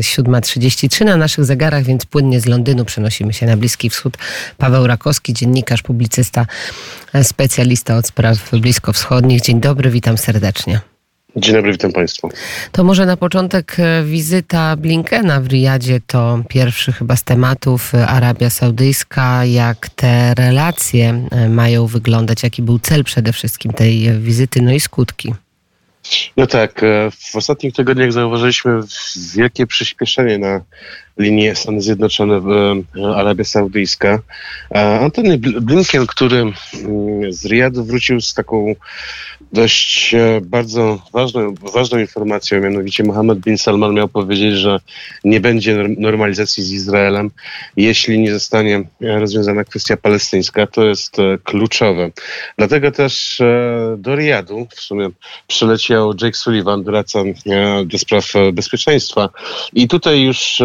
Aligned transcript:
7.33 0.00 1.04
na 1.04 1.16
naszych 1.16 1.44
zegarach, 1.44 1.82
więc 1.82 2.06
płynnie 2.06 2.40
z 2.40 2.46
Londynu 2.46 2.84
przenosimy 2.84 3.32
się 3.32 3.46
na 3.46 3.56
Bliski 3.56 3.90
Wschód. 3.90 4.18
Paweł 4.58 4.86
Rakowski, 4.86 5.34
dziennikarz, 5.34 5.82
publicysta, 5.82 6.46
specjalista 7.22 7.96
od 7.96 8.06
spraw 8.06 8.50
bliskowschodnich. 8.50 9.40
Dzień 9.40 9.60
dobry, 9.60 9.90
witam 9.90 10.18
serdecznie. 10.18 10.80
Dzień 11.36 11.54
dobry, 11.54 11.72
witam 11.72 11.92
Państwa. 11.92 12.28
To 12.72 12.84
może 12.84 13.06
na 13.06 13.16
początek 13.16 13.76
e, 13.78 14.04
wizyta 14.04 14.76
Blinkena 14.76 15.40
w 15.40 15.46
Riyadzie 15.46 16.00
to 16.06 16.42
pierwszy 16.48 16.92
chyba 16.92 17.16
z 17.16 17.24
tematów 17.24 17.94
e, 17.94 18.06
Arabia 18.06 18.50
Saudyjska. 18.50 19.44
Jak 19.44 19.88
te 19.88 20.34
relacje 20.34 21.26
e, 21.30 21.48
mają 21.48 21.86
wyglądać? 21.86 22.42
Jaki 22.42 22.62
był 22.62 22.78
cel 22.78 23.04
przede 23.04 23.32
wszystkim 23.32 23.72
tej 23.72 24.20
wizyty, 24.20 24.62
no 24.62 24.72
i 24.72 24.80
skutki? 24.80 25.34
No 26.36 26.46
tak, 26.46 26.80
w 27.30 27.36
ostatnich 27.36 27.74
tygodniach 27.74 28.12
zauważyliśmy 28.12 28.80
wielkie 29.34 29.66
przyspieszenie 29.66 30.38
na 30.38 30.60
linii 31.18 31.56
Stany 31.56 31.80
Zjednoczone, 31.80 32.40
Arabia 33.16 33.44
Saudyjska. 33.44 34.18
Antony 35.00 35.38
Blinken, 35.38 36.06
który 36.06 36.36
mm, 36.36 36.52
z 37.32 37.44
Riyadu 37.44 37.84
wrócił 37.84 38.20
z 38.20 38.34
taką 38.34 38.74
dość 39.52 40.14
e, 40.14 40.40
bardzo 40.40 41.02
ważną, 41.12 41.54
ważną 41.74 41.98
informacją, 41.98 42.60
mianowicie 42.60 43.04
Mohammed 43.04 43.38
bin 43.38 43.58
Salman 43.58 43.94
miał 43.94 44.08
powiedzieć, 44.08 44.54
że 44.54 44.80
nie 45.24 45.40
będzie 45.40 45.84
normalizacji 45.98 46.64
z 46.64 46.72
Izraelem, 46.72 47.30
jeśli 47.76 48.18
nie 48.18 48.32
zostanie 48.32 48.82
rozwiązana 49.00 49.64
kwestia 49.64 49.96
palestyńska. 49.96 50.66
To 50.66 50.84
jest 50.84 51.18
e, 51.18 51.38
kluczowe. 51.44 52.10
Dlatego 52.58 52.90
też 52.90 53.40
e, 53.40 53.94
do 53.98 54.16
Riyadu 54.16 54.66
w 54.70 54.80
sumie 54.80 55.10
przyleciał 55.46 56.12
Jake 56.22 56.36
Sullivan, 56.36 56.84
doradca 56.84 57.18
do 57.84 57.98
spraw 57.98 58.32
bezpieczeństwa. 58.52 59.28
I 59.72 59.88
tutaj 59.88 60.20
już 60.20 60.62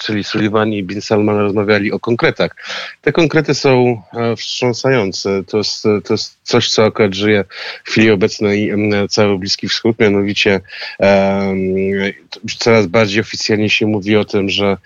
czyli 0.00 0.24
Sullivan 0.24 0.72
i 0.72 0.82
bin 0.82 1.00
Salman 1.00 1.36
rozmawiali 1.36 1.92
o 1.92 2.00
konkretach. 2.00 2.56
Te 3.02 3.12
konkrety 3.12 3.54
są 3.54 4.02
wstrząsające. 4.36 5.44
To 5.44 5.58
jest, 5.58 5.82
to 5.82 6.14
jest 6.14 6.38
coś, 6.42 6.70
co 6.70 6.84
akurat 6.84 7.14
żyje 7.14 7.44
w 7.84 7.90
chwili 7.90 8.10
obecnej 8.10 8.72
cały 9.10 9.38
Bliski 9.38 9.68
Wschód, 9.68 9.98
mianowicie 9.98 10.60
coraz 12.58 12.86
bardziej 12.86 13.20
oficjalnie 13.20 13.70
się 13.70 13.86
mówi 13.86 14.16
o 14.16 14.24
tym, 14.24 14.48
że 14.48 14.76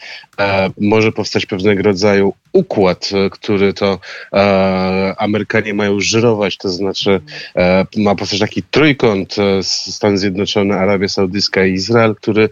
e, 0.40 0.70
może 0.80 1.12
powstać 1.12 1.46
pewnego 1.46 1.82
rodzaju 1.82 2.34
układ, 2.52 3.10
który 3.30 3.72
to 3.72 3.98
e, 4.32 5.14
Amerykanie 5.18 5.74
mają 5.74 6.00
żyrować, 6.00 6.56
to 6.56 6.68
znaczy 6.68 7.20
e, 7.56 7.86
ma 7.96 8.14
powstać 8.14 8.40
taki 8.40 8.62
trójkąt 8.62 9.36
Stany 9.62 10.18
Zjednoczone, 10.18 10.74
Arabia 10.74 11.08
Saudyjska 11.08 11.66
i 11.66 11.72
Izrael, 11.72 12.14
który, 12.14 12.48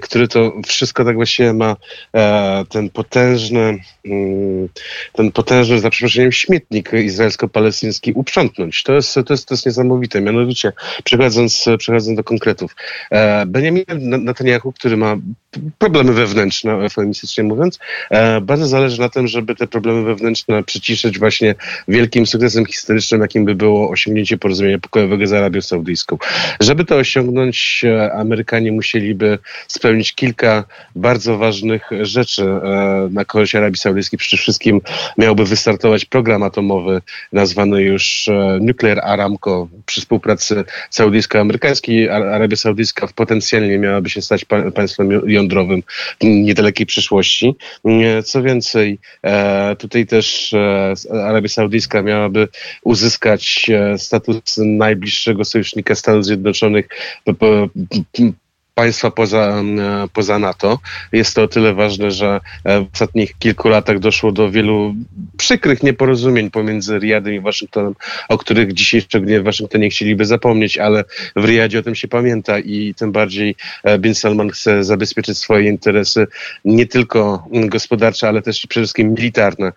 który 0.00 0.28
to 0.28 0.52
wszystko 0.66 1.04
tak 1.04 1.16
ma 1.54 1.76
ten 2.68 2.90
potężny, 2.90 3.78
mm, 4.04 4.68
ten 5.12 5.32
potężny, 5.32 5.80
za 5.80 5.90
przeproszeniem, 5.90 6.32
śmietnik 6.32 6.92
izraelsko-palestyński 6.92 8.12
uprzątnąć. 8.12 8.82
To 8.82 8.92
jest, 8.92 9.14
to 9.14 9.34
jest, 9.34 9.48
to 9.48 9.54
jest 9.54 9.66
niesamowite. 9.66 10.20
Mianowicie, 10.20 10.72
przechodząc, 11.04 11.64
przechodząc 11.78 12.16
do 12.16 12.24
konkretów, 12.24 12.76
Benjamin 13.46 13.84
Netanyahu, 13.98 14.72
który 14.72 14.96
ma 14.96 15.16
problemy 15.78 16.12
wewnętrzne, 16.12 16.72
eufemistycznie 16.72 17.44
mówiąc, 17.44 17.78
bardzo 18.42 18.66
zależy 18.66 19.00
na 19.00 19.08
tym, 19.08 19.28
że 19.28 19.40
żeby 19.40 19.54
te 19.54 19.66
problemy 19.66 20.02
wewnętrzne 20.02 20.64
przyciszyć 20.64 21.18
właśnie 21.18 21.54
wielkim 21.88 22.26
sukcesem 22.26 22.66
historycznym, 22.66 23.20
jakim 23.20 23.44
by 23.44 23.54
było 23.54 23.90
osiągnięcie 23.90 24.38
porozumienia 24.38 24.78
pokojowego 24.78 25.26
z 25.26 25.32
Arabią 25.32 25.60
Saudyjską. 25.60 26.18
Żeby 26.60 26.84
to 26.84 26.96
osiągnąć, 26.96 27.82
e, 27.84 28.12
Amerykanie 28.12 28.72
musieliby 28.72 29.38
spełnić 29.68 30.14
kilka 30.14 30.64
bardzo 30.96 31.29
ważnych 31.38 31.90
rzeczy 32.00 32.42
e, 32.42 33.08
na 33.10 33.24
korzyść 33.24 33.54
Arabii 33.54 33.78
Saudyjskiej. 33.78 34.18
Przede 34.18 34.42
wszystkim 34.42 34.80
miałby 35.18 35.44
wystartować 35.44 36.04
program 36.04 36.42
atomowy 36.42 37.02
nazwany 37.32 37.82
już 37.82 38.28
e, 38.28 38.58
Nuclear 38.60 39.00
Aramco 39.04 39.68
przy 39.86 40.00
współpracy 40.00 40.64
saudyjsko-amerykańskiej. 40.90 42.08
Arabia 42.08 42.56
Saudyjska 42.56 43.08
potencjalnie 43.14 43.78
miałaby 43.78 44.10
się 44.10 44.22
stać 44.22 44.44
państwem 44.74 45.30
jądrowym 45.30 45.82
w 46.20 46.24
niedalekiej 46.24 46.86
przyszłości. 46.86 47.54
Co 48.24 48.42
więcej, 48.42 48.98
E, 49.22 49.76
tutaj 49.76 50.06
też 50.06 50.52
e, 50.52 50.94
Arabia 51.24 51.48
Saudyjska 51.48 52.02
miałaby 52.02 52.48
uzyskać 52.84 53.70
e, 53.70 53.98
status 53.98 54.56
najbliższego 54.56 55.44
sojusznika 55.44 55.94
Stanów 55.94 56.24
Zjednoczonych 56.24 56.88
państwa 58.80 59.10
poza, 59.10 59.62
poza 60.12 60.38
NATO. 60.38 60.78
Jest 61.12 61.34
to 61.34 61.42
o 61.42 61.48
tyle 61.48 61.74
ważne, 61.74 62.10
że 62.10 62.40
w 62.64 62.86
ostatnich 62.94 63.38
kilku 63.38 63.68
latach 63.68 63.98
doszło 63.98 64.32
do 64.32 64.50
wielu 64.50 64.94
przykrych 65.36 65.82
nieporozumień 65.82 66.50
pomiędzy 66.50 66.98
Riyadem 66.98 67.34
i 67.34 67.40
Waszyngtonem, 67.40 67.94
o 68.28 68.38
których 68.38 68.72
dzisiaj 68.72 69.00
szczególnie 69.00 69.40
w 69.40 69.44
Waszyngtonie 69.44 69.90
chcieliby 69.90 70.24
zapomnieć, 70.24 70.78
ale 70.78 71.04
w 71.36 71.44
Riyadzie 71.44 71.78
o 71.78 71.82
tym 71.82 71.94
się 71.94 72.08
pamięta 72.08 72.58
i 72.58 72.94
tym 72.94 73.12
bardziej 73.12 73.56
Bin 73.98 74.14
Salman 74.14 74.50
chce 74.50 74.84
zabezpieczyć 74.84 75.38
swoje 75.38 75.68
interesy 75.68 76.26
nie 76.64 76.86
tylko 76.86 77.48
gospodarcze, 77.52 78.28
ale 78.28 78.42
też 78.42 78.66
przede 78.66 78.84
wszystkim 78.84 79.14
militarne 79.14 79.72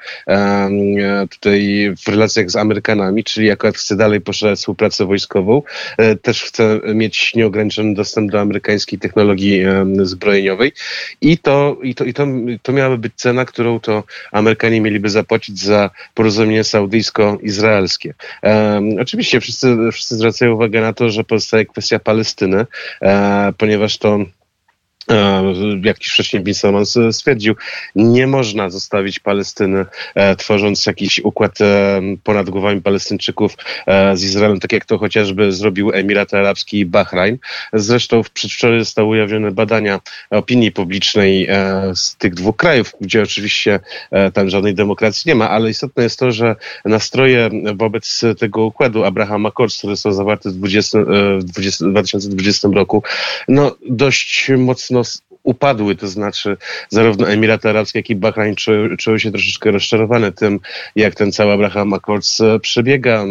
tutaj 1.30 1.92
w 2.06 2.08
relacjach 2.08 2.52
z 2.52 2.56
Amerykanami, 2.56 3.24
czyli 3.24 3.52
akurat 3.52 3.78
chce 3.78 3.96
dalej 3.96 4.22
poszerzać 4.22 4.60
współpracę 4.60 5.06
wojskową. 5.06 5.62
E, 5.98 6.16
też 6.16 6.44
chce 6.44 6.80
mieć 6.94 7.36
nieograniczony 7.36 7.94
dostęp 7.94 8.32
do 8.32 8.42
amerykańskiej 8.94 9.00
technologii 9.00 9.64
zbrojeniowej 10.04 10.72
i 11.22 11.38
to, 11.38 11.78
i 11.84 11.96
to, 11.96 12.06
i 12.06 12.14
to, 12.14 12.28
to 12.62 12.72
miałaby 12.72 12.98
być 12.98 13.14
cena, 13.16 13.46
którą 13.46 13.80
to 13.80 14.04
Amerykanie 14.32 14.82
mieliby 14.82 15.10
zapłacić 15.10 15.60
za 15.60 15.90
porozumienie 16.14 16.64
saudyjsko-izraelskie. 16.64 18.14
Um, 18.44 19.00
oczywiście 19.00 19.40
wszyscy, 19.40 19.78
wszyscy 19.92 20.16
zwracają 20.16 20.54
uwagę 20.54 20.82
na 20.82 20.94
to, 20.94 21.10
że 21.10 21.24
pozostaje 21.24 21.66
kwestia 21.66 22.00
Palestyny, 22.00 22.66
e, 23.02 23.54
ponieważ 23.58 23.98
to 23.98 24.20
jak 25.84 25.98
wcześniej 25.98 26.44
Bin 26.44 26.54
Salman 26.54 26.86
stwierdził, 27.12 27.56
nie 27.96 28.28
można 28.28 28.70
zostawić 28.70 29.20
Palestyny, 29.20 29.86
e, 30.16 30.36
tworząc 30.36 30.86
jakiś 30.86 31.20
układ 31.20 31.62
e, 31.62 32.02
ponad 32.24 32.50
głowami 32.50 32.82
Palestyńczyków 32.82 33.58
z 34.14 34.24
Izraelem, 34.24 34.60
tak 34.60 34.72
jak 34.72 34.86
to 34.86 34.98
chociażby 34.98 35.52
zrobił 35.52 35.92
Emirat 35.94 36.34
Arabski 36.34 36.80
i 36.80 36.86
Bahrain. 36.86 37.38
Zresztą 37.74 38.24
w 38.24 38.30
przedwczoraj 38.30 38.80
zostały 38.80 39.08
ujawnione 39.08 39.52
badania 39.52 40.00
opinii 40.30 40.72
publicznej 40.72 41.48
z 41.96 42.16
tych 42.18 42.34
dwóch 42.34 42.56
krajów, 42.56 42.94
gdzie 43.02 43.22
oczywiście 43.22 43.80
tam 44.34 44.50
żadnej 44.50 44.74
demokracji 44.74 45.30
nie 45.30 45.36
ma, 45.36 45.50
ale 45.50 45.70
istotne 45.70 46.04
jest 46.04 46.20
to, 46.20 46.32
że 46.32 46.56
nastroje 46.86 47.50
wobec 47.76 48.22
tego 48.40 48.66
układu 48.66 49.04
Abraham 49.04 49.46
Accords, 49.46 49.78
które 49.78 49.98
są 49.98 50.14
zawarte 50.14 50.50
w, 50.50 50.54
20, 50.54 51.00
w 51.40 51.44
20, 51.44 51.86
2020 51.86 52.68
roku, 52.74 53.04
no 53.48 53.76
dość 53.90 54.52
mocno 54.58 54.93
mocno 54.94 55.24
upadły, 55.44 55.96
to 55.96 56.08
znaczy 56.08 56.58
zarówno 56.90 57.30
Emiraty 57.30 57.70
Arabskie, 57.70 58.00
jak 58.00 58.10
i 58.10 58.16
Bahrain 58.16 58.56
czuły, 58.56 58.98
czuły 58.98 59.20
się 59.20 59.32
troszeczkę 59.32 59.72
rozczarowane 59.72 60.32
tym, 60.32 60.60
jak 60.96 61.16
ten 61.16 61.32
cały 61.32 61.54
Abraham 61.54 61.94
Accords 61.94 62.42
e, 62.42 62.60
przebiega 62.60 63.26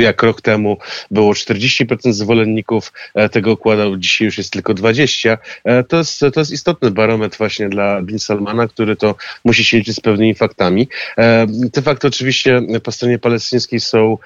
jak 0.00 0.22
rok 0.22 0.40
temu 0.40 0.78
było 1.10 1.32
40% 1.32 2.12
zwolenników 2.12 2.92
e, 3.14 3.28
tego 3.28 3.52
układu, 3.52 3.96
dzisiaj 3.96 4.26
już 4.26 4.38
jest 4.38 4.52
tylko 4.52 4.74
20%. 4.74 5.36
E, 5.64 5.84
to 5.84 5.96
jest, 5.96 6.20
to 6.34 6.40
jest 6.40 6.52
istotny 6.52 6.90
barometr 6.90 7.38
właśnie 7.38 7.68
dla 7.68 8.02
Bin 8.02 8.18
Salmana, 8.18 8.68
który 8.68 8.96
to 8.96 9.14
musi 9.44 9.64
się 9.64 9.78
liczyć 9.78 9.96
z 9.96 10.00
pewnymi 10.00 10.34
faktami. 10.34 10.88
E, 11.18 11.46
te 11.72 11.82
fakty 11.82 12.06
oczywiście 12.06 12.60
po 12.82 12.92
stronie 12.92 13.18
palestyńskiej 13.18 13.80
są, 13.80 14.18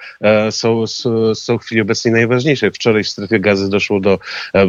są, 0.51 0.87
są, 0.87 1.35
są 1.35 1.57
w 1.57 1.61
chwili 1.61 1.81
obecnej 1.81 2.13
najważniejsze. 2.13 2.71
Wczoraj 2.71 3.03
w 3.03 3.09
strefie 3.09 3.39
gazy 3.39 3.69
doszło 3.69 3.99
do 3.99 4.19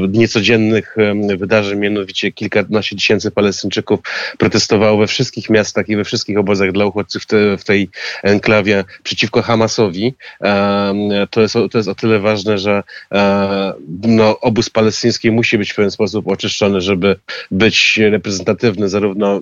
niecodziennych 0.09 0.97
wydarzeń, 1.39 1.79
mianowicie 1.79 2.33
kilkanaście 2.33 2.97
tysięcy 2.97 3.31
Palestyńczyków 3.31 4.01
protestowało 4.39 4.99
we 4.99 5.07
wszystkich 5.07 5.51
miastach 5.51 5.89
i 5.89 5.97
we 5.97 6.04
wszystkich 6.04 6.39
obozach 6.39 6.72
dla 6.72 6.87
uchodźców 6.87 7.22
w, 7.22 7.27
te, 7.27 7.59
w 7.59 7.65
tej 7.65 7.89
enklawie 8.22 8.84
przeciwko 9.03 9.43
Hamasowi 9.43 10.15
to 11.30 11.41
jest, 11.41 11.54
to 11.71 11.78
jest 11.78 11.89
o 11.89 11.95
tyle 11.95 12.18
ważne, 12.18 12.59
że 12.59 12.83
e, 13.12 13.72
no, 14.03 14.41
obóz 14.41 14.71
palestyński 14.71 15.30
musi 15.30 15.59
być 15.59 15.72
w 15.72 15.77
pewien 15.77 15.91
sposób 15.91 16.28
oczyszczony, 16.28 16.80
żeby 16.80 17.16
być 17.50 18.00
reprezentatywny 18.03 18.89
zarówno 18.89 19.41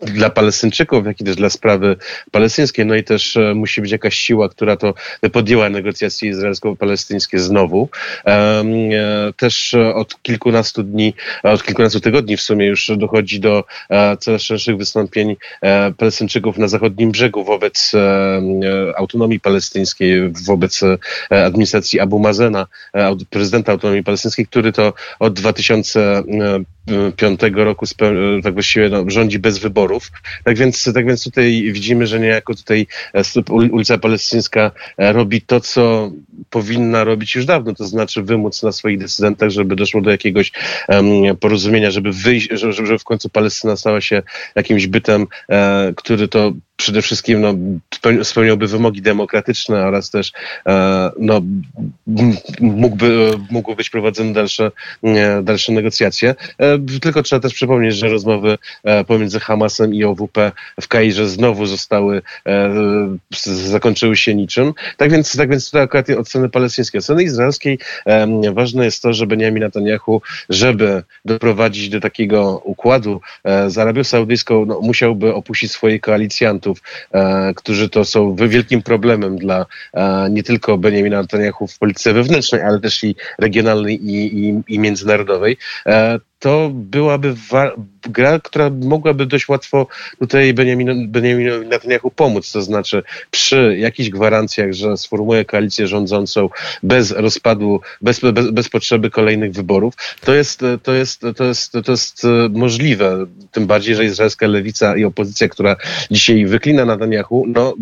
dla 0.00 0.30
Palestyńczyków, 0.30 1.06
jak 1.06 1.20
i 1.20 1.24
też 1.24 1.36
dla 1.36 1.50
sprawy 1.50 1.96
palestyńskiej. 2.30 2.86
No 2.86 2.94
i 2.94 3.04
też 3.04 3.36
e, 3.36 3.54
musi 3.54 3.80
być 3.80 3.90
jakaś 3.90 4.14
siła, 4.14 4.48
która 4.48 4.76
to 4.76 4.94
podjęła 5.32 5.68
negocjacje 5.68 6.30
izraelsko-palestyńskie 6.30 7.38
znowu. 7.38 7.88
E, 8.26 8.64
też 9.36 9.74
od 9.94 10.22
kilkunastu 10.22 10.82
dni, 10.82 11.14
od 11.42 11.64
kilkunastu 11.64 12.00
tygodni 12.00 12.36
w 12.36 12.40
sumie 12.42 12.66
już 12.66 12.90
dochodzi 12.96 13.40
do 13.40 13.64
coraz 14.20 14.42
szerszych 14.42 14.76
wystąpień 14.76 15.36
Palestyńczyków 15.96 16.58
na 16.58 16.68
zachodnim 16.68 17.10
brzegu 17.10 17.44
wobec 17.44 17.92
autonomii 18.96 19.40
palestyńskiej, 19.40 20.32
wobec 20.46 20.80
administracji 21.30 22.00
Abu 22.00 22.18
Mazena, 22.18 22.66
prezydenta 23.30 23.72
autonomii 23.72 24.04
palestyńskiej, 24.04 24.46
który 24.46 24.72
to 24.72 24.92
od 25.18 25.32
2005 26.88 27.40
roku 27.56 27.86
tak 28.42 28.54
właściwie 28.54 28.88
no, 28.88 29.04
rządzi 29.06 29.38
bez 29.38 29.58
wyborów. 29.58 30.10
Tak 30.44 30.56
więc, 30.56 30.84
tak 30.94 31.06
więc 31.06 31.24
tutaj 31.24 31.72
widzimy, 31.72 32.06
że 32.06 32.20
niejako 32.20 32.54
tutaj 32.54 32.86
e, 33.14 33.22
ulica 33.50 33.98
Palestyńska 33.98 34.70
e, 34.98 35.12
robi 35.12 35.42
to, 35.42 35.60
co 35.60 36.10
powinna 36.50 37.04
robić 37.04 37.34
już 37.34 37.44
dawno, 37.44 37.74
to 37.74 37.86
znaczy 37.86 38.22
wymóc 38.22 38.62
na 38.62 38.72
swoich 38.72 38.98
decydentach, 38.98 39.50
żeby 39.50 39.76
doszło 39.76 40.00
do 40.00 40.10
jakiegoś 40.10 40.52
um, 40.88 41.36
porozumienia, 41.40 41.90
żeby 41.90 42.12
wyjść, 42.12 42.48
żeby, 42.52 42.72
żeby 42.72 42.98
w 42.98 43.04
końcu 43.04 43.28
Palestyna 43.28 43.76
stała 43.76 44.00
się 44.00 44.22
jakimś 44.54 44.86
bytem, 44.86 45.26
e, 45.50 45.92
który 45.96 46.28
to 46.28 46.52
przede 46.78 47.02
wszystkim 47.02 47.40
no, 47.40 47.54
spełniałby 48.24 48.66
wymogi 48.66 49.02
demokratyczne 49.02 49.86
oraz 49.86 50.10
też 50.10 50.32
e, 50.66 51.10
no, 51.18 51.40
mógłby, 52.60 53.30
mógłby 53.50 53.76
być 53.76 53.90
prowadzone 53.90 54.32
dalsze, 54.32 54.70
dalsze 55.42 55.72
negocjacje. 55.72 56.34
E, 56.58 56.78
tylko 57.00 57.22
trzeba 57.22 57.40
też 57.40 57.54
przypomnieć, 57.54 57.94
że 57.94 58.08
rozmowy 58.08 58.58
e, 58.84 59.04
pomiędzy 59.04 59.40
Hamasem 59.40 59.94
i 59.94 60.04
OWP 60.04 60.52
w 60.80 60.88
Kairze 60.88 61.28
znowu 61.28 61.66
zostały, 61.66 62.22
zakończyły 63.44 64.16
się 64.16 64.34
niczym. 64.34 64.74
Tak 64.96 65.10
więc, 65.10 65.36
tak 65.36 65.50
więc 65.50 65.66
tutaj 65.66 65.82
akurat 65.82 66.10
od 66.10 66.28
strony 66.28 66.48
palestyńskiej, 66.48 66.98
od 66.98 67.04
strony 67.04 67.22
izraelskiej 67.22 67.78
ważne 68.52 68.84
jest 68.84 69.02
to, 69.02 69.12
że 69.12 69.26
Benjamin 69.26 69.62
Netanyahu, 69.62 70.22
żeby 70.48 71.02
doprowadzić 71.24 71.88
do 71.88 72.00
takiego 72.00 72.62
układu 72.64 73.20
z 73.68 73.78
Arabią 73.78 74.04
Saudyjską, 74.04 74.64
no, 74.66 74.80
musiałby 74.80 75.34
opuścić 75.34 75.72
swoich 75.72 76.00
koalicjantów, 76.00 76.67
e, 77.12 77.52
którzy 77.54 77.88
to 77.88 78.04
są 78.04 78.36
wielkim 78.36 78.82
problemem 78.82 79.38
dla 79.38 79.66
e, 79.94 80.28
nie 80.30 80.42
tylko 80.42 80.78
Benjamina 80.78 81.22
Netanyahu 81.22 81.66
w 81.66 81.78
polityce 81.78 82.12
wewnętrznej, 82.12 82.62
ale 82.62 82.80
też 82.80 83.04
i 83.04 83.16
regionalnej 83.38 84.06
i, 84.06 84.48
i, 84.48 84.62
i 84.68 84.78
międzynarodowej. 84.78 85.56
E, 86.38 86.48
to 86.48 86.70
byłaby 86.74 87.34
gra, 88.02 88.40
która 88.40 88.70
mogłaby 88.70 89.26
dość 89.26 89.48
łatwo 89.48 89.86
tutaj 90.18 90.54
Benjamin, 90.54 91.12
Netanyahu 91.68 92.10
pomóc. 92.10 92.52
To 92.52 92.62
znaczy 92.62 93.02
przy 93.30 93.76
jakichś 93.78 94.10
gwarancjach, 94.10 94.72
że 94.72 94.96
sformułuje 94.96 95.44
koalicję 95.44 95.86
rządzącą 95.86 96.48
bez 96.82 97.10
rozpadu, 97.10 97.80
bez, 98.02 98.20
bez, 98.20 98.50
bez 98.50 98.68
potrzeby 98.68 99.10
kolejnych 99.10 99.52
wyborów, 99.52 99.94
to 100.20 100.34
jest, 100.34 100.60
to, 100.82 100.92
jest, 100.94 101.22
to, 101.36 101.44
jest, 101.44 101.72
to 101.84 101.92
jest 101.92 102.22
możliwe. 102.50 103.26
Tym 103.52 103.66
bardziej, 103.66 103.94
że 103.94 104.04
izraelska 104.04 104.46
lewica 104.46 104.96
i 104.96 105.04
opozycja, 105.04 105.48
która 105.48 105.76
dzisiaj 106.10 106.46
wyklina 106.46 106.84
Netanyahu, 106.84 107.44
no 107.46 107.74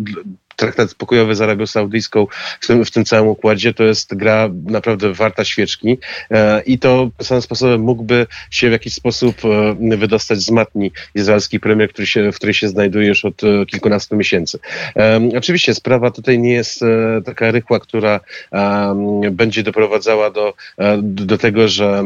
traktat 0.57 0.93
pokojowy 0.93 1.35
z 1.35 1.41
Arabią 1.41 1.67
Saudyjską 1.67 2.27
w 2.61 2.67
tym, 2.67 2.85
w 2.85 2.91
tym 2.91 3.05
całym 3.05 3.27
układzie 3.27 3.73
to 3.73 3.83
jest 3.83 4.15
gra 4.15 4.49
naprawdę 4.65 5.13
warta 5.13 5.45
świeczki 5.45 5.97
e, 6.31 6.61
i 6.61 6.79
to 6.79 7.09
samym 7.21 7.41
sposobem 7.41 7.81
mógłby 7.81 8.27
się 8.51 8.69
w 8.69 8.71
jakiś 8.71 8.93
sposób 8.93 9.35
e, 9.91 9.97
wydostać 9.97 10.39
z 10.39 10.51
matni 10.51 10.91
izraelski 11.15 11.59
premier, 11.59 11.89
który 11.89 12.07
się, 12.07 12.31
w 12.31 12.35
której 12.35 12.53
się 12.53 12.67
znajduje 12.69 13.07
już 13.07 13.25
od 13.25 13.43
e, 13.43 13.65
kilkunastu 13.65 14.15
miesięcy. 14.15 14.59
Oczywiście 15.37 15.73
sprawa 15.73 16.11
tutaj 16.11 16.39
nie 16.39 16.53
jest 16.53 16.79
taka 17.25 17.51
rychła, 17.51 17.79
która 17.79 18.19
będzie 19.31 19.63
doprowadzała 19.63 20.31
do, 20.31 20.53
do 21.01 21.37
tego, 21.37 21.67
że 21.67 22.03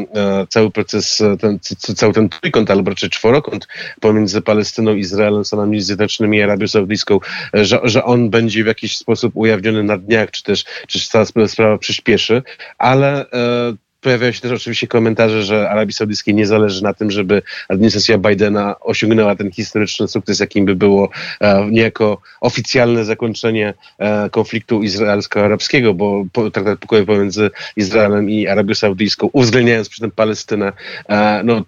cały 0.49 0.71
proces, 0.71 1.23
ten, 1.39 1.59
cały 1.95 2.13
ten 2.13 2.29
trójkąt, 2.29 2.71
albo 2.71 2.89
raczej 2.89 3.09
czworokąt 3.09 3.67
pomiędzy 3.99 4.41
Palestyną, 4.41 4.95
Izraelem, 4.95 5.45
Stanami 5.45 5.81
Zjednoczonymi 5.81 6.37
i 6.37 6.41
Arabią 6.41 6.67
Saudyjską, 6.67 7.19
że, 7.53 7.79
że 7.83 8.03
on 8.03 8.29
będzie 8.29 8.40
będzie 8.41 8.63
w 8.63 8.67
jakiś 8.67 8.97
sposób 8.97 9.35
ujawniony 9.35 9.83
na 9.83 9.97
dniach, 9.97 10.31
czy 10.31 10.43
też 10.43 10.65
czy 10.87 10.99
cała 11.07 11.25
sprawa 11.47 11.77
przyspieszy, 11.77 12.43
ale 12.77 13.31
e, 13.31 13.73
Pojawiają 14.01 14.31
się 14.31 14.41
też 14.41 14.51
oczywiście 14.51 14.87
komentarze, 14.87 15.43
że 15.43 15.69
Arabii 15.69 15.93
Saudyjskiej 15.93 16.35
nie 16.35 16.45
zależy 16.45 16.83
na 16.83 16.93
tym, 16.93 17.11
żeby 17.11 17.41
administracja 17.69 18.17
Bidena 18.17 18.75
osiągnęła 18.79 19.35
ten 19.35 19.51
historyczny 19.51 20.07
sukces, 20.07 20.39
jakim 20.39 20.65
by 20.65 20.75
było 20.75 21.09
e, 21.41 21.65
niejako 21.71 22.21
oficjalne 22.41 23.05
zakończenie 23.05 23.73
e, 23.99 24.29
konfliktu 24.29 24.83
izraelsko-arabskiego, 24.83 25.93
bo 25.93 26.23
traktat 26.53 26.79
pokoju 26.79 27.05
pomiędzy 27.05 27.49
Izraelem 27.75 28.29
i 28.29 28.47
Arabią 28.47 28.75
Saudyjską, 28.75 29.29
uwzględniając 29.33 29.89
przy 29.89 30.01
tym 30.01 30.11
Palestynę, 30.11 30.71
e, 31.09 31.41
no, 31.43 31.65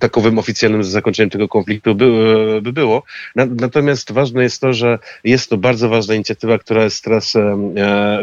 takowym 0.00 0.38
oficjalnym 0.38 0.84
zakończeniem 0.84 1.30
tego 1.30 1.48
konfliktu 1.48 1.94
by, 1.94 2.06
by 2.62 2.72
było. 2.72 3.02
Natomiast 3.34 4.12
ważne 4.12 4.42
jest 4.42 4.60
to, 4.60 4.72
że 4.72 4.98
jest 5.24 5.50
to 5.50 5.56
bardzo 5.56 5.88
ważna 5.88 6.14
inicjatywa, 6.14 6.58
która 6.58 6.84
jest 6.84 7.04
teraz 7.04 7.34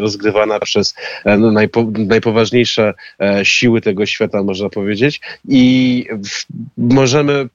rozgrywana 0.00 0.60
przez 0.60 0.94
no, 1.38 1.50
najpo, 1.50 1.86
najpoważniejsze 1.98 2.94
siły 3.42 3.49
tego 3.82 4.06
świata, 4.06 4.42
można 4.42 4.68
powiedzieć. 4.68 5.20
I 5.48 6.06
możemy 6.76 7.48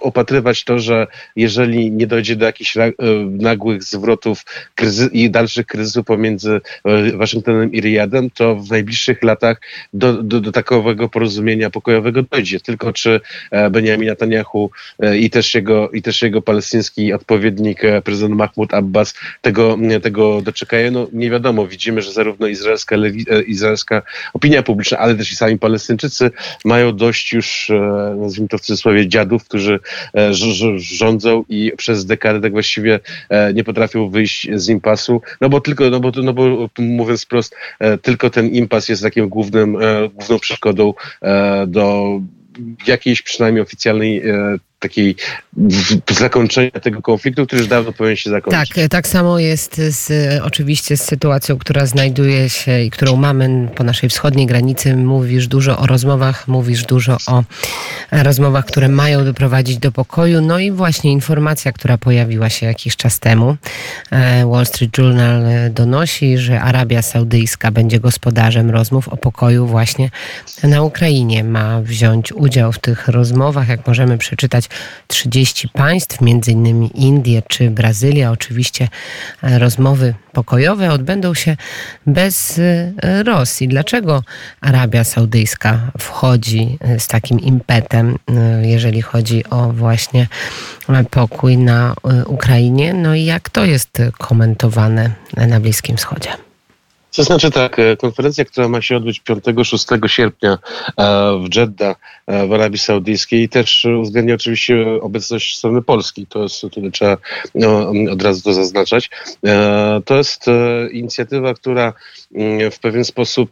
opatrywać 0.00 0.64
to, 0.64 0.78
że 0.78 1.06
jeżeli 1.36 1.92
nie 1.92 2.06
dojdzie 2.06 2.36
do 2.36 2.46
jakichś 2.46 2.76
e, 2.76 2.92
nagłych 3.30 3.82
zwrotów 3.82 4.44
i 5.12 5.30
dalszych 5.30 5.66
kryzysów 5.66 6.06
pomiędzy 6.06 6.60
e, 6.84 7.12
Waszyngtonem 7.12 7.72
i 7.72 7.80
Riyadem, 7.80 8.30
to 8.30 8.56
w 8.56 8.70
najbliższych 8.70 9.22
latach 9.22 9.60
do, 9.92 10.22
do, 10.22 10.40
do 10.40 10.52
takowego 10.52 11.08
porozumienia 11.08 11.70
pokojowego 11.70 12.22
dojdzie. 12.22 12.60
Tylko 12.60 12.92
czy 12.92 13.20
e, 13.50 13.70
Benjamin 13.70 14.08
Netanyahu 14.08 14.70
i 15.18 15.30
też 15.30 15.54
jego, 15.54 15.90
i 15.90 16.02
też 16.02 16.22
jego 16.22 16.42
palestyński 16.42 17.12
odpowiednik, 17.12 17.82
prezydent 18.04 18.34
Mahmoud 18.34 18.74
Abbas, 18.74 19.14
tego, 19.40 19.78
tego 20.02 20.42
doczekają, 20.42 20.90
no 20.90 21.08
nie 21.12 21.30
wiadomo. 21.30 21.66
Widzimy, 21.66 22.02
że 22.02 22.12
zarówno 22.12 22.46
izraelska, 22.46 22.96
izraelska 23.46 24.02
opinia 24.32 24.62
publiczna, 24.62 24.98
ale 24.98 25.14
też 25.14 25.31
i 25.32 25.36
sami 25.36 25.58
Palestyńczycy 25.58 26.30
mają 26.64 26.96
dość 26.96 27.32
już, 27.32 27.70
e, 27.70 28.14
nazwijmy 28.18 28.48
to 28.48 28.58
w 28.58 28.60
cudzysłowie, 28.60 29.08
dziadów, 29.08 29.44
którzy 29.44 29.80
e, 30.14 30.34
rządzą 30.76 31.44
i 31.48 31.72
przez 31.76 32.06
dekadę 32.06 32.40
tak 32.40 32.52
właściwie 32.52 33.00
e, 33.28 33.54
nie 33.54 33.64
potrafią 33.64 34.10
wyjść 34.10 34.48
z 34.54 34.68
impasu, 34.68 35.22
no 35.40 35.48
bo 35.48 35.60
tylko, 35.60 35.90
no 35.90 36.00
bo, 36.00 36.12
no 36.22 36.32
bo 36.32 36.68
mówiąc 36.78 37.24
wprost, 37.24 37.56
tylko 38.02 38.30
ten 38.30 38.48
impas 38.48 38.88
jest 38.88 39.02
takim 39.02 39.28
głównym, 39.28 39.76
główną 40.14 40.38
przeszkodą 40.38 40.94
do 41.66 42.20
jakiejś 42.86 43.22
przynajmniej 43.22 43.62
oficjalnej 43.62 44.22
takiej 44.82 45.16
zakończenia 46.10 46.70
tego 46.70 47.02
konfliktu, 47.02 47.46
który 47.46 47.60
już 47.60 47.68
dawno 47.68 47.92
powinien 47.92 48.16
się 48.16 48.30
zakończyć. 48.30 48.74
Tak, 48.74 48.88
tak 48.88 49.08
samo 49.08 49.38
jest 49.38 49.76
z, 49.76 50.10
oczywiście 50.42 50.96
z 50.96 51.04
sytuacją, 51.04 51.58
która 51.58 51.86
znajduje 51.86 52.48
się 52.50 52.82
i 52.82 52.90
którą 52.90 53.16
mamy 53.16 53.68
po 53.74 53.84
naszej 53.84 54.08
wschodniej 54.08 54.46
granicy. 54.46 54.96
Mówisz 54.96 55.46
dużo 55.46 55.78
o 55.78 55.86
rozmowach, 55.86 56.48
mówisz 56.48 56.82
dużo 56.82 57.16
o 57.26 57.44
rozmowach, 58.12 58.64
które 58.64 58.88
mają 58.88 59.24
doprowadzić 59.24 59.78
do 59.78 59.92
pokoju. 59.92 60.40
No 60.40 60.58
i 60.58 60.70
właśnie 60.70 61.12
informacja, 61.12 61.72
która 61.72 61.98
pojawiła 61.98 62.50
się 62.50 62.66
jakiś 62.66 62.96
czas 62.96 63.20
temu. 63.20 63.56
E, 64.10 64.46
Wall 64.46 64.66
Street 64.66 64.98
Journal 64.98 65.42
donosi, 65.70 66.38
że 66.38 66.60
Arabia 66.60 67.02
Saudyjska 67.02 67.70
będzie 67.70 68.00
gospodarzem 68.00 68.70
rozmów 68.70 69.08
o 69.08 69.16
pokoju 69.16 69.66
właśnie 69.66 70.10
na 70.62 70.82
Ukrainie. 70.82 71.44
Ma 71.44 71.80
wziąć 71.80 72.32
udział 72.32 72.72
w 72.72 72.78
tych 72.78 73.08
rozmowach, 73.08 73.68
jak 73.68 73.86
możemy 73.86 74.18
przeczytać 74.18 74.68
30 75.06 75.68
państw, 75.68 76.20
między 76.20 76.52
innymi 76.52 76.90
Indie 76.94 77.42
czy 77.48 77.70
Brazylia. 77.70 78.30
Oczywiście 78.30 78.88
e, 79.42 79.58
rozmowy 79.58 80.14
pokojowe 80.32 80.92
odbędą 80.92 81.34
się 81.34 81.56
bez 82.06 82.58
e, 82.58 83.22
Rosji. 83.22 83.68
Dlaczego 83.68 84.22
Arabia 84.60 85.04
Saudyjska 85.04 85.92
wchodzi 85.98 86.78
e, 86.80 87.00
z 87.00 87.06
takim 87.06 87.40
impetem, 87.40 88.18
jeżeli 88.62 89.02
chodzi 89.02 89.44
o 89.50 89.72
właśnie 89.72 90.26
pokój 91.10 91.56
na 91.56 91.94
Ukrainie? 92.26 92.94
No 92.94 93.14
i 93.14 93.24
jak 93.24 93.50
to 93.50 93.64
jest 93.64 94.02
komentowane 94.18 95.10
na 95.36 95.60
Bliskim 95.60 95.96
Wschodzie? 95.96 96.30
To 97.16 97.22
znaczy 97.22 97.50
tak, 97.50 97.78
e, 97.78 97.96
konferencja, 97.96 98.44
która 98.44 98.68
ma 98.68 98.82
się 98.82 98.96
odbyć 98.96 99.20
5-6 99.20 100.08
sierpnia 100.08 100.58
e, 100.96 101.38
w 101.38 101.56
Jeddah 101.56 101.96
e, 102.26 102.46
w 102.46 102.52
Arabii 102.52 102.78
Saudyjskiej 102.78 103.48
też 103.48 103.84
uwzględnia 103.84 104.34
oczywiście 104.34 104.86
obecność 105.00 105.58
strony 105.58 105.82
polskiej. 105.82 106.26
To 106.26 106.42
jest, 106.42 106.60
tutaj 106.60 106.90
trzeba 106.90 107.16
no, 107.54 107.92
od 108.10 108.22
razu 108.22 108.42
to 108.42 108.52
zaznaczać. 108.52 109.10
To 110.04 110.16
jest 110.16 110.46
inicjatywa, 110.92 111.54
która 111.54 111.92
mm, 112.34 112.70
w 112.70 112.78
pewien 112.78 113.04
sposób 113.04 113.50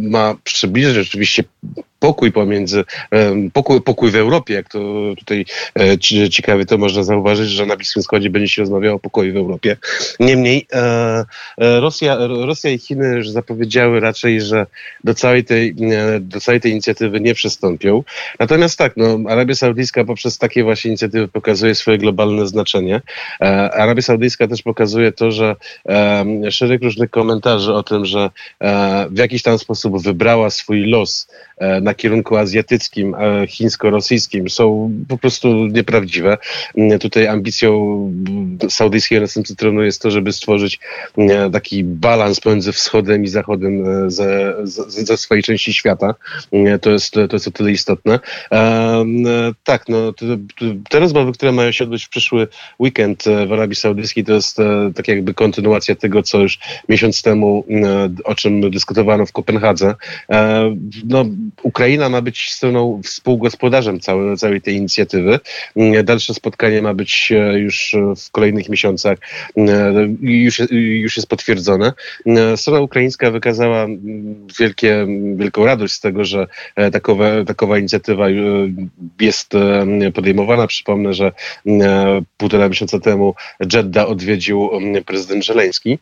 ma 0.00 0.34
przybliżyć 0.44 1.08
oczywiście 1.08 1.44
pokój 2.04 2.32
pomiędzy, 2.32 2.84
pokój, 3.52 3.80
pokój 3.80 4.10
w 4.10 4.16
Europie, 4.16 4.54
jak 4.54 4.68
to 4.68 4.78
tutaj 5.18 5.44
ciekawie 6.30 6.66
to 6.66 6.78
można 6.78 7.02
zauważyć, 7.02 7.48
że 7.48 7.66
na 7.66 7.76
Bliskim 7.76 8.02
Wschodzie 8.02 8.30
będzie 8.30 8.48
się 8.48 8.62
rozmawiało 8.62 8.96
o 8.96 8.98
pokoju 8.98 9.34
w 9.34 9.36
Europie. 9.36 9.76
Niemniej 10.20 10.66
Rosja, 11.58 12.18
Rosja 12.26 12.70
i 12.70 12.78
Chiny 12.78 13.16
już 13.16 13.28
zapowiedziały 13.28 14.00
raczej, 14.00 14.40
że 14.40 14.66
do 15.04 15.14
całej 15.14 15.44
tej, 15.44 15.74
do 16.20 16.40
całej 16.40 16.60
tej 16.60 16.72
inicjatywy 16.72 17.20
nie 17.20 17.34
przystąpią. 17.34 18.02
Natomiast 18.38 18.78
tak, 18.78 18.92
no, 18.96 19.18
Arabia 19.28 19.54
Saudyjska 19.54 20.04
poprzez 20.04 20.38
takie 20.38 20.64
właśnie 20.64 20.88
inicjatywy 20.88 21.28
pokazuje 21.28 21.74
swoje 21.74 21.98
globalne 21.98 22.46
znaczenie. 22.46 23.00
Arabia 23.72 24.02
Saudyjska 24.02 24.48
też 24.48 24.62
pokazuje 24.62 25.12
to, 25.12 25.30
że 25.30 25.56
szereg 26.50 26.82
różnych 26.82 27.10
komentarzy 27.10 27.74
o 27.74 27.82
tym, 27.82 28.04
że 28.04 28.30
e, 28.60 29.06
w 29.10 29.18
jakiś 29.18 29.42
tam 29.42 29.58
sposób 29.58 30.02
wybrała 30.02 30.50
swój 30.50 30.86
los 30.86 31.28
e, 31.58 31.80
kierunku 31.94 32.36
azjatyckim, 32.36 33.14
e, 33.14 33.46
chińsko-rosyjskim 33.46 34.50
są 34.50 34.90
po 35.08 35.18
prostu 35.18 35.48
nieprawdziwe. 35.66 36.38
Tutaj 37.00 37.26
ambicją 37.26 37.74
saudyjskiego 38.68 39.20
następcy 39.20 39.56
tronu 39.56 39.82
jest 39.82 40.02
to, 40.02 40.10
żeby 40.10 40.32
stworzyć 40.32 40.80
taki 41.52 41.84
balans 41.84 42.40
pomiędzy 42.40 42.72
wschodem 42.72 43.24
i 43.24 43.28
zachodem 43.28 43.84
ze, 44.10 44.54
ze, 44.62 44.90
ze 44.90 45.16
swojej 45.16 45.42
części 45.42 45.72
świata. 45.72 46.14
To 46.80 46.90
jest, 46.90 47.10
to 47.12 47.28
jest 47.32 47.48
o 47.48 47.50
tyle 47.50 47.70
istotne. 47.70 48.20
Tak, 49.64 49.88
no, 49.88 50.12
te 50.88 50.98
rozmowy, 50.98 51.32
które 51.32 51.52
mają 51.52 51.72
się 51.72 51.84
odbyć 51.84 52.04
w 52.04 52.08
przyszły 52.08 52.48
weekend 52.80 53.24
w 53.48 53.52
Arabii 53.52 53.76
Saudyjskiej, 53.76 54.24
to 54.24 54.32
jest 54.32 54.56
tak 54.96 55.08
jakby 55.08 55.34
kontynuacja 55.34 55.94
tego, 55.94 56.22
co 56.22 56.40
już 56.40 56.58
miesiąc 56.88 57.22
temu, 57.22 57.64
e, 57.70 58.10
o 58.24 58.34
czym 58.34 58.70
dyskutowano 58.70 59.26
w 59.26 59.32
Kopenhadze. 59.32 59.94
E, 60.30 60.74
no, 61.04 61.24
Ukraina 61.62 61.83
ma 62.10 62.22
być 62.22 62.50
stroną 62.50 63.00
współgospodarzem 63.04 64.00
całej, 64.00 64.36
całej 64.36 64.60
tej 64.60 64.74
inicjatywy. 64.74 65.40
E, 65.76 66.02
dalsze 66.02 66.34
spotkanie 66.34 66.82
ma 66.82 66.94
być 66.94 67.32
już 67.54 67.96
w 68.16 68.30
kolejnych 68.30 68.68
miesiącach. 68.68 69.18
Już, 70.20 70.62
już 70.70 71.16
jest 71.16 71.28
potwierdzone. 71.28 71.92
Strona 72.56 72.80
ukraińska 72.80 73.30
wykazała 73.30 73.86
wielkie, 74.58 75.06
wielką 75.36 75.64
radość 75.66 75.94
z 75.94 76.00
tego, 76.00 76.24
że 76.24 76.46
takowa, 76.92 77.44
takowa 77.46 77.78
inicjatywa 77.78 78.26
jest 79.20 79.52
podejmowana. 80.14 80.66
Przypomnę, 80.66 81.14
że 81.14 81.32
półtora 82.36 82.68
miesiąca 82.68 83.00
temu 83.00 83.34
Jeddah 83.72 84.08
odwiedził 84.08 84.70
prezydent 85.06 85.44
Żeleński. 85.44 85.98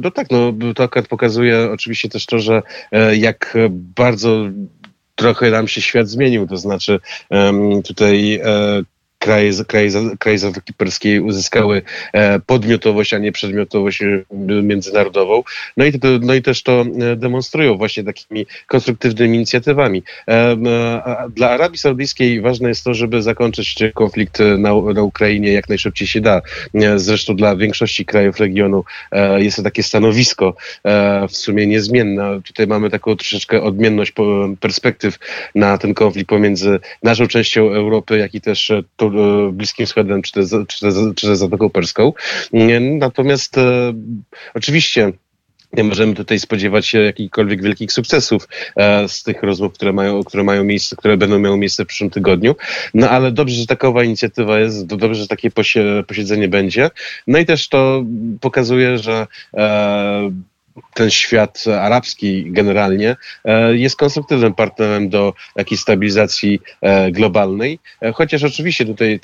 No 0.00 0.10
tak, 0.10 0.26
no 0.30 0.52
to 0.74 0.82
akurat 0.82 1.08
pokazuje 1.08 1.70
oczywiście 1.72 2.08
też 2.08 2.26
to, 2.26 2.38
że 2.38 2.62
e, 2.92 3.16
jak 3.16 3.56
bardzo 3.70 4.48
trochę 5.20 5.50
nam 5.50 5.68
się 5.68 5.80
świat 5.80 6.08
zmienił, 6.08 6.46
to 6.46 6.56
znaczy 6.56 7.00
tutaj 7.84 8.34
e, 8.44 8.82
kraje, 9.20 9.52
kraje, 9.68 9.90
kraje 10.18 10.38
Zatoki 10.38 10.72
Perskiej 10.72 11.20
uzyskały 11.20 11.82
e, 12.12 12.40
podmiotowość, 12.40 13.14
a 13.14 13.18
nie 13.18 13.32
przedmiotowość 13.32 14.02
e, 14.02 14.24
międzynarodową. 14.62 15.42
No 15.76 15.84
i, 15.84 15.92
to, 15.92 16.08
no 16.20 16.34
i 16.34 16.42
też 16.42 16.62
to 16.62 16.84
e, 17.12 17.16
demonstrują 17.16 17.76
właśnie 17.76 18.04
takimi 18.04 18.46
konstruktywnymi 18.66 19.36
inicjatywami. 19.36 20.02
Dla 21.34 21.50
Arabii 21.50 21.78
Saudyjskiej 21.78 22.40
ważne 22.40 22.68
jest 22.68 22.84
to, 22.84 22.94
żeby 22.94 23.22
zakończyć 23.22 23.78
konflikt 23.94 24.38
na, 24.58 24.70
na 24.94 25.02
Ukrainie 25.02 25.52
jak 25.52 25.68
najszybciej 25.68 26.08
się 26.08 26.20
da. 26.20 26.42
Zresztą 26.96 27.36
dla 27.36 27.56
większości 27.56 28.04
krajów 28.04 28.40
regionu 28.40 28.84
jest 29.36 29.56
to 29.56 29.62
takie 29.62 29.82
stanowisko 29.82 30.56
w 31.28 31.36
sumie 31.36 31.66
niezmienne. 31.66 32.40
Tutaj 32.44 32.66
mamy 32.66 32.90
taką 32.90 33.16
troszeczkę 33.16 33.62
odmienność 33.62 34.12
perspektyw 34.60 35.18
na 35.54 35.78
ten 35.78 35.94
konflikt 35.94 36.28
pomiędzy 36.28 36.80
naszą 37.02 37.26
częścią 37.26 37.72
Europy, 37.72 38.18
jak 38.18 38.34
i 38.34 38.40
też 38.40 38.72
tą 38.96 39.09
Bliskim 39.52 39.86
Wschodem, 39.86 40.22
czy 40.22 40.32
czy 40.68 40.86
czy 41.16 41.26
też 41.26 41.38
Zatoką 41.38 41.70
Perską. 41.70 42.12
Natomiast 42.98 43.58
e, 43.58 43.92
oczywiście 44.54 45.12
nie 45.72 45.84
możemy 45.84 46.14
tutaj 46.14 46.38
spodziewać 46.38 46.86
się 46.86 47.00
jakichkolwiek 47.00 47.62
wielkich 47.62 47.92
sukcesów 47.92 48.48
e, 48.76 49.08
z 49.08 49.22
tych 49.22 49.42
rozmów, 49.42 49.72
które 49.72 49.92
mają, 49.92 50.24
które 50.24 50.44
mają 50.44 50.64
miejsce, 50.64 50.96
które 50.96 51.16
będą 51.16 51.38
miały 51.38 51.58
miejsce 51.58 51.84
w 51.84 51.86
przyszłym 51.86 52.10
tygodniu. 52.10 52.56
No 52.94 53.10
ale 53.10 53.32
dobrze, 53.32 53.54
że 53.56 53.66
takowa 53.66 54.04
inicjatywa 54.04 54.58
jest, 54.58 54.86
dobrze, 54.86 55.14
że 55.14 55.26
takie 55.26 55.50
posiedzenie 56.06 56.48
będzie. 56.48 56.90
No 57.26 57.38
i 57.38 57.46
też 57.46 57.68
to 57.68 58.04
pokazuje, 58.40 58.98
że 58.98 59.26
e, 59.54 60.30
ten 60.94 61.10
świat 61.10 61.64
arabski 61.80 62.44
generalnie 62.46 63.16
e, 63.44 63.76
jest 63.76 63.96
konstruktywnym 63.96 64.54
partnerem 64.54 65.08
do 65.08 65.34
jakiejś 65.56 65.80
stabilizacji 65.80 66.60
e, 66.80 67.10
globalnej. 67.10 67.78
E, 68.00 68.12
chociaż 68.12 68.44
oczywiście 68.44 68.86
tutaj 68.86 69.20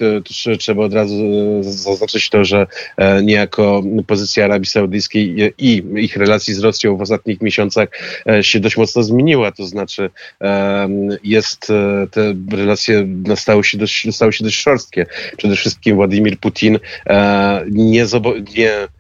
trzeba 0.59 0.85
od 0.85 0.95
razu 0.95 1.17
zaznaczyć 1.63 2.31
to, 2.31 2.45
że 2.45 2.67
niejako 3.23 3.83
pozycja 4.07 4.45
Arabii 4.45 4.67
Saudyjskiej 4.67 5.55
i 5.59 5.83
ich 5.97 6.17
relacji 6.17 6.55
z 6.55 6.59
Rosją 6.59 6.97
w 6.97 7.03
ostatnich 7.03 7.41
miesiącach 7.41 7.89
się 8.43 8.61
dość 8.61 8.77
mocno 8.77 9.03
zmieniła. 9.03 9.53
To 9.53 9.67
znaczy 9.67 10.11
jest 11.25 11.73
te 12.11 12.35
relacje 12.53 13.09
stały 13.35 13.65
się 13.65 13.79
dość, 13.79 14.15
stały 14.15 14.33
się 14.33 14.45
dość 14.45 14.61
szorstkie. 14.61 15.07
Przede 15.37 15.57
wszystkim 15.57 15.97
Władimir 15.97 16.39
Putin 16.39 16.79
nie, 17.71 18.07
nie 18.57 18.87
E, 18.87 18.96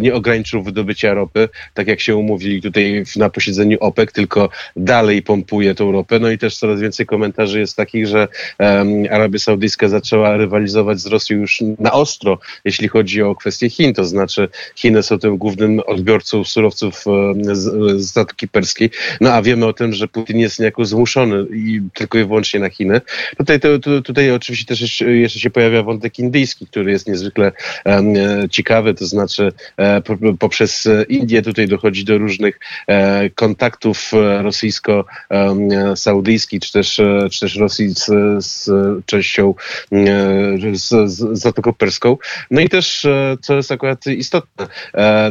nie 0.00 0.14
ograniczył 0.14 0.62
wydobycia 0.62 1.14
ropy, 1.14 1.48
tak 1.74 1.86
jak 1.88 2.00
się 2.00 2.16
umówili 2.16 2.62
tutaj 2.62 3.04
na 3.16 3.30
posiedzeniu 3.30 3.78
OPEC, 3.80 4.12
tylko 4.12 4.48
dalej 4.76 5.22
pompuje 5.22 5.74
tą 5.74 5.92
ropę. 5.92 6.18
No 6.18 6.30
i 6.30 6.38
też 6.38 6.58
coraz 6.58 6.80
więcej 6.80 7.06
komentarzy 7.06 7.60
jest 7.60 7.76
takich, 7.76 8.06
że 8.06 8.28
Arabia 9.10 9.38
Saudyjska 9.38 9.88
zaczęła 9.88 10.36
rywalizować 10.36 11.00
z 11.00 11.06
Rosją 11.06 11.36
już 11.36 11.62
na 11.78 11.92
ostro, 11.92 12.38
jeśli 12.64 12.88
chodzi 12.88 13.22
o 13.22 13.34
kwestię 13.34 13.70
Chin. 13.70 13.94
To 13.94 14.04
znaczy 14.04 14.48
Chiny 14.74 15.02
są 15.02 15.18
tym 15.18 15.36
głównym 15.36 15.80
odbiorcą 15.86 16.44
surowców 16.44 17.04
z, 17.52 17.62
z 18.02 18.12
Zatoki 18.12 18.48
Perskiej. 18.48 18.90
No 19.20 19.32
a 19.32 19.42
wiemy 19.42 19.66
o 19.66 19.72
tym, 19.72 19.92
że 19.92 20.08
Putin 20.08 20.38
jest 20.38 20.58
niejako 20.58 20.84
zmuszony 20.84 21.46
i 21.54 21.80
tylko 21.94 22.18
i 22.18 22.24
wyłącznie 22.24 22.60
na 22.60 22.70
Chiny. 22.70 23.00
Tutaj, 23.38 23.60
to, 23.60 23.78
to, 23.78 24.02
tutaj 24.02 24.30
oczywiście 24.30 24.66
też 24.66 25.00
jeszcze 25.00 25.38
się 25.38 25.50
pojawia 25.50 25.82
wątek 25.82 26.18
indyjski, 26.18 26.66
który 26.66 26.90
jest 26.90 27.08
niezwykle 27.08 27.52
um, 27.84 28.14
ciekawy, 28.50 28.94
to 28.94 29.06
znaczy 29.06 29.45
E, 29.45 29.45
poprzez 30.38 30.88
Indię 31.08 31.42
tutaj 31.42 31.68
dochodzi 31.68 32.04
do 32.04 32.18
różnych 32.18 32.60
e, 32.86 33.30
kontaktów 33.30 34.10
e, 34.14 34.42
rosyjsko-saudyjskich, 34.42 36.60
czy 36.60 36.72
też, 36.72 37.00
czy 37.32 37.40
też 37.40 37.56
Rosji 37.56 37.94
z, 37.94 38.10
z 38.44 38.70
częścią 39.06 39.54
z, 40.72 41.10
z 41.10 41.38
Zatoką 41.38 41.72
Perską. 41.72 42.16
No 42.50 42.60
i 42.60 42.68
też, 42.68 43.06
co 43.40 43.56
jest 43.56 43.72
akurat 43.72 44.06
istotne, 44.06 44.66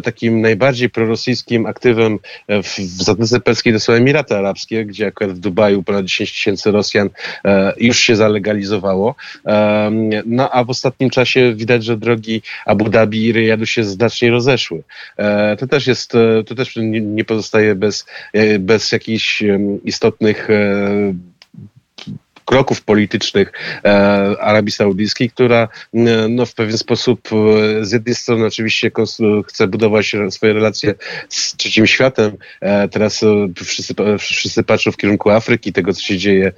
takim 0.04 0.42
najbardziej 0.42 0.90
prorosyjskim 0.90 1.66
aktywem 1.66 2.20
w, 2.50 2.80
w 2.80 3.04
Zatoce 3.04 3.40
Perskiej 3.40 3.74
to 3.74 3.80
są 3.80 3.94
Emiraty 3.94 4.38
Arabskie, 4.38 4.86
gdzie 4.86 5.08
akurat 5.08 5.32
w 5.32 5.40
Dubaju 5.40 5.84
ponad 5.84 6.06
10 6.06 6.32
tysięcy 6.32 6.72
Rosjan 6.72 7.10
już 7.78 8.00
się 8.00 8.16
zalegalizowało. 8.16 9.16
No 10.26 10.50
a 10.52 10.64
w 10.64 10.70
ostatnim 10.70 11.10
czasie 11.10 11.56
widać, 11.56 11.84
że 11.84 11.98
drogi 11.98 12.42
Abu 12.66 12.90
Dhabi 12.90 13.26
i 13.26 13.32
Riyadu 13.32 13.66
się 13.66 13.84
zdarzają 13.84 14.05
znacznie 14.06 14.32
rozeszły. 14.32 14.84
E, 15.18 15.56
to 15.58 15.68
też 15.68 15.88
jest, 15.88 16.16
e, 16.16 16.44
to 16.44 16.56
też 16.56 16.76
nie 17.02 17.26
pozostaje 17.26 17.76
bez, 17.76 18.06
e, 18.34 18.60
bez 18.60 18.92
jakichś 18.92 19.44
istotnych 19.84 20.48
kroków 22.46 22.82
politycznych 22.82 23.52
e, 23.86 23.90
Arabii 24.42 24.72
Saudyjskiej, 24.72 25.30
która 25.30 25.68
e, 25.94 26.28
no, 26.30 26.46
w 26.46 26.54
pewien 26.54 26.78
sposób 26.78 27.30
e, 27.32 27.86
z 27.86 27.92
jednej 27.92 28.16
strony 28.16 28.46
oczywiście 28.46 28.92
chce 29.48 29.68
budować 29.68 30.12
swoje 30.30 30.54
relacje 30.54 30.94
z 31.30 31.56
trzecim 31.56 31.88
światem. 31.88 32.32
Teraz 32.92 33.22
wszyscy, 33.66 33.94
wszyscy 34.20 34.64
patrzą 34.64 34.92
w 34.92 34.98
kierunku 34.98 35.30
Afryki, 35.30 35.74
tego 35.74 35.94
co 35.94 36.02
się 36.02 36.18
dzieje 36.18 36.52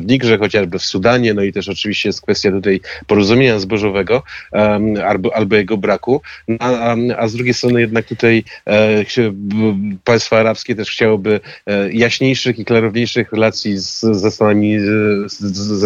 w 0.00 0.02
Nigrze, 0.06 0.38
chociażby 0.38 0.78
w 0.78 0.84
Sudanie, 0.84 1.34
no 1.34 1.42
i 1.42 1.52
też 1.52 1.68
oczywiście 1.68 2.08
jest 2.08 2.22
kwestia 2.22 2.50
tutaj 2.50 2.80
porozumienia 3.06 3.58
zbożowego 3.58 4.22
albo, 5.04 5.36
albo 5.36 5.56
jego 5.56 5.76
braku. 5.76 6.22
No, 6.48 6.56
a, 6.60 6.96
a 7.16 7.28
z 7.28 7.34
drugiej 7.34 7.54
strony 7.54 7.80
jednak 7.80 8.06
tutaj 8.06 8.44
państwa 10.04 10.38
arabskie 10.38 10.74
też 10.74 10.90
chciałyby 10.90 11.40
jaśniejszych 11.92 12.58
i 12.58 12.64
klarowniejszych 12.64 13.32
relacji 13.32 13.78
z, 13.78 14.00
ze 14.00 14.30
Stanami 14.30 14.78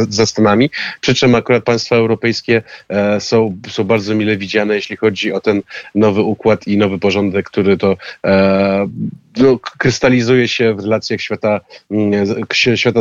ze 0.08 0.26
Stanami, 0.26 0.70
przy 1.00 1.14
czym 1.14 1.34
akurat 1.34 1.64
państwa 1.64 1.96
europejskie 1.96 2.62
e, 2.88 3.20
są, 3.20 3.56
są 3.68 3.84
bardzo 3.84 4.14
mile 4.14 4.36
widziane, 4.36 4.74
jeśli 4.74 4.96
chodzi 4.96 5.32
o 5.32 5.40
ten 5.40 5.62
nowy 5.94 6.22
układ 6.22 6.66
i 6.66 6.78
nowy 6.78 6.98
porządek, 6.98 7.46
który 7.46 7.76
to 7.76 7.96
e, 8.24 8.88
no, 9.36 9.58
krystalizuje 9.58 10.48
się 10.48 10.74
w 10.74 10.80
relacjach 10.80 11.20
świata, 11.20 11.60
mm, 11.90 12.26
świata, 12.74 13.00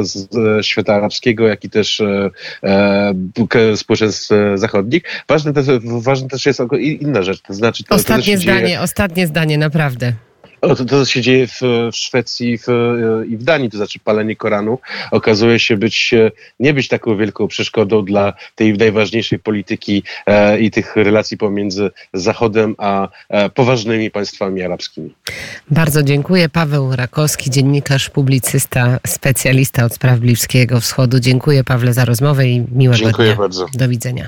świata 0.62 0.96
arabskiego, 0.96 1.48
jak 1.48 1.64
i 1.64 1.70
też 1.70 2.02
e, 2.02 2.30
e, 2.64 3.78
społeczeństw 3.78 4.30
zachodnich. 4.56 5.04
Ważne 5.28 5.54
też, 5.54 5.66
ważne 5.84 6.28
też 6.28 6.46
jest 6.46 6.60
inna 6.82 7.24
rzecz, 7.24 7.42
to 7.42 7.54
znaczy... 7.54 7.84
To, 7.84 7.96
ostatnie 7.96 8.36
to 8.36 8.42
zdanie, 8.42 8.62
dzieje... 8.62 8.82
ostatnie 8.82 9.28
zdanie, 9.28 9.58
naprawdę. 9.58 10.14
To, 10.68 10.76
to, 10.76 10.86
co 10.86 11.06
się 11.06 11.22
dzieje 11.22 11.48
w, 11.48 11.62
w 11.92 11.96
Szwecji 11.96 12.58
w, 12.58 12.68
i 13.30 13.38
w 13.38 13.44
Danii, 13.44 13.70
to 13.70 13.78
znaczy 13.78 14.00
palenie 14.00 14.36
Koranu, 14.36 14.80
okazuje 15.12 15.60
się 15.60 15.78
być 15.78 16.14
nie 16.60 16.74
być 16.74 16.88
taką 16.88 17.18
wielką 17.18 17.48
przeszkodą 17.48 18.06
dla 18.06 18.34
tej 18.56 18.74
najważniejszej 18.74 19.40
polityki 19.40 20.04
e, 20.26 20.60
i 20.60 20.72
tych 20.72 20.96
relacji 20.96 21.38
pomiędzy 21.38 21.92
Zachodem 22.14 22.76
a 22.78 23.10
e, 23.30 23.50
poważnymi 23.50 24.12
państwami 24.12 24.64
arabskimi. 24.64 25.16
Bardzo 25.72 26.04
dziękuję. 26.04 26.50
Paweł 26.50 26.96
Rakowski, 26.96 27.50
dziennikarz, 27.50 28.10
publicysta, 28.10 29.00
specjalista 29.08 29.86
od 29.86 29.94
spraw 29.94 30.20
Bliskiego 30.20 30.80
Wschodu. 30.80 31.20
Dziękuję 31.20 31.64
Pawle 31.64 31.94
za 31.94 32.06
rozmowę 32.06 32.48
i 32.48 32.66
miłego 32.72 33.04
dziękuję 33.04 33.28
dnia. 33.28 33.38
bardzo. 33.38 33.66
Do 33.74 33.90
widzenia. 33.90 34.26